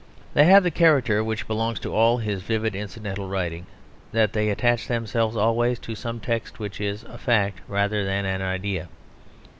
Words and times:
They 0.33 0.45
have 0.45 0.63
the 0.63 0.71
character 0.71 1.23
which 1.23 1.45
belongs 1.45 1.77
to 1.81 1.93
all 1.93 2.17
his 2.17 2.41
vivid 2.41 2.75
incidental 2.75 3.27
writing: 3.29 3.67
that 4.11 4.33
they 4.33 4.49
attach 4.49 4.87
themselves 4.87 5.37
always 5.37 5.77
to 5.77 5.93
some 5.93 6.19
text 6.19 6.57
which 6.57 6.81
is 6.81 7.03
a 7.03 7.19
fact 7.19 7.59
rather 7.67 8.03
than 8.03 8.25
an 8.25 8.41
idea. 8.41 8.89